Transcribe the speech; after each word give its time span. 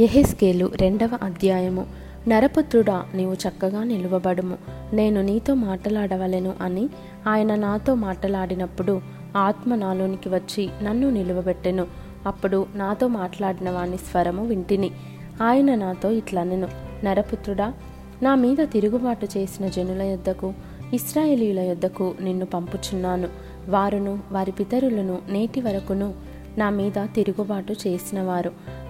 ఎహెస్కేలు 0.00 0.70
రెండవ 0.80 1.10
అధ్యాయము. 1.22 1.86
నరపుత్రుడా 2.28 3.04
నీవు 3.14 3.32
చక్కగా 3.32 3.84
నిలువబడుము. 3.84 4.58
నేను 4.92 5.22
నీతో 5.22 5.54
మాట్లాడవలెను 5.54 6.54
అని 6.60 6.88
ఆయన 7.28 7.54
నాతో 7.54 7.94
మాట్లాడినప్పుడు 7.94 9.00
ఆత్మ 9.36 9.74
నాలోనికి 9.74 10.28
వచ్చి 10.28 10.68
నన్ను 10.82 11.10
నిలువబెట్టెను. 11.10 11.86
అప్పుడు 12.26 12.66
నాతో 12.74 13.08
మాట్లాడిన 13.08 13.70
వాని 13.70 13.96
స్వరము 13.96 14.46
వింటిని. 14.46 14.90
ఆయన 15.42 15.74
నాతో 15.74 16.10
ఇట్లనెను. 16.10 16.68
నరపుత్రుడా 17.04 17.74
నా 18.22 18.34
మీద 18.34 18.56
తిరుగుబాటు 18.72 19.26
చేసిన 19.36 19.68
జనుల 19.68 20.02
యొద్దకు 20.02 20.52
ఇస్రాయేలీల 20.94 21.60
యొద్దకు 21.60 22.14
నిన్ను 22.20 22.46
పంపుచున్నాను. 22.46 23.28
వారును 23.68 24.18
వారి 24.32 24.50
పితరులను 24.50 25.18
నేటి 25.28 25.60
వరకును 25.60 26.14
నా 26.58 26.70
మీద 26.70 27.06
తిరుగుబాటు 27.14 27.72
చేసిన 27.72 28.22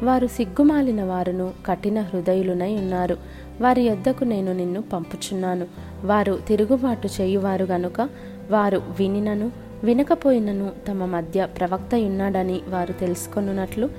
వారు 0.02 0.26
సిగ్గుమాలిన 0.26 1.02
వారును 1.02 1.52
కఠిన 1.66 2.00
హృదయులునై 2.00 2.74
ఉన్నారు. 2.74 3.16
వారి 3.60 3.82
యొద్దకు 3.82 4.24
నేను 4.24 4.52
నిన్ను 4.52 4.82
పంపుచున్నాను. 4.82 5.66
వారు 6.04 6.38
తిరుగుబాటు 6.48 7.09
చేయువారు 7.20 7.64
గనుక 7.64 8.09
వారు 8.50 8.82
వినినను 8.98 9.52
వినకపోయినను 9.84 10.70
తమ 10.88 11.04
మధ్య 11.04 11.46
ప్రవక్త 11.46 11.95
ఉన్నాడని 11.95 12.60
వారు 12.68 12.92
తెలుసుకొనున్నట్లు 12.92 13.90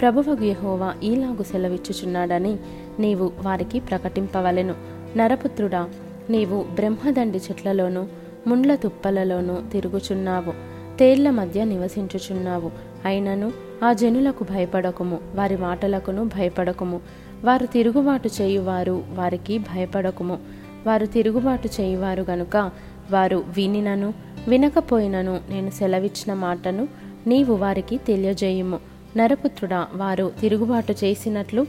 ప్రభువగు 0.00 0.44
యెహోవా 0.44 0.94
ఈలాగు 1.02 1.42
సెలవిచ్చుచున్నాడని 1.42 2.56
నీవు 2.98 3.32
వారికి 3.42 3.80
ప్రకటింపవలెను. 3.80 4.74
నరపుత్రుడా 5.16 5.88
నీవు 6.30 6.64
బ్రహ్మదండి 6.74 7.38
చెట్లలోనూ 7.38 8.06
ముండ్ల 8.46 8.74
తుప్పలలోనూ 8.74 9.56
తిరుగుచున్నావు. 9.72 10.52
తేళ్ళ 10.98 11.30
మధ్య 11.30 11.64
నివసించుచున్నావు. 11.64 12.87
అయినను 13.04 13.52
ఆ 13.84 13.92
జనులకు 13.92 14.44
భయపడకుము 14.44 15.20
వారి 15.34 15.56
మాటలకును 15.56 16.24
భయపడకుము. 16.24 17.00
వారు 17.44 17.66
తిరుగుబాటు 17.66 18.30
చేయువారు 18.40 19.04
వారికి 19.14 19.58
భయపడకుము. 19.58 20.38
వారు 20.86 21.06
తిరుగుబాటు 21.06 21.68
చేయువారు 21.80 22.22
గనుక 22.30 22.70
వారు 23.10 23.44
వినినను 23.56 24.14
వినకపోయినను 24.48 25.40
నేను 25.50 25.70
సెలవిచ్చిన 25.70 26.34
మాటను 26.34 26.88
నీవు 27.26 27.54
వారికి 27.54 27.96
తెలియజేయుము. 27.96 28.80
నరపుత్రుడా 29.16 29.88
వారు 29.94 30.32
తిరుగుబాటు 30.40 30.92
చేసినట్లు 30.92 31.66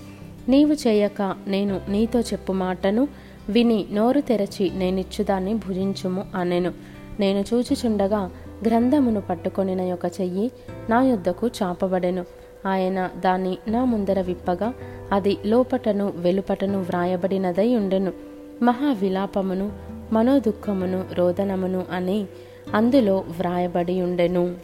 నీవు 0.50 0.74
చేయక 0.74 1.36
నేను 1.48 1.82
నీతో 1.90 2.20
చెప్పు 2.20 2.54
మాటను 2.54 3.08
విని 3.50 3.86
నోరు 3.92 4.22
తెరచి 4.22 4.72
నేనిచ్చుదాన్ని 4.76 5.54
భుజించుము 5.54 6.26
అనెను. 6.36 6.74
నేను 7.20 7.44
చూచిచుండగా 7.54 8.32
గ్రంథమును 8.68 9.22
పట్టుకొనిన 9.22 9.82
యొక్క 9.82 10.06
చెయ్యి 10.06 10.52
నా 10.90 11.04
యొద్దకు 11.04 11.48
చాపబడెను. 11.48 12.26
ఆయన 12.68 13.10
దాన్ని 13.20 13.58
నా 13.68 13.86
ముందర 13.86 14.22
విప్పగా 14.22 14.74
అది 15.12 15.38
లోపటను 15.46 16.14
వెలుపటను 16.16 16.80
వ్రాయబడినదై 16.82 17.76
ఉండెను. 17.76 18.14
మహా 18.62 18.92
విలాపమును 18.92 19.72
మనోదుఖమును 20.12 21.06
రోదనమును 21.14 21.86
అని 21.92 22.26
అందులో 22.74 23.18
వ్రాయబడి 23.18 24.02
ఉండెను. 24.02 24.56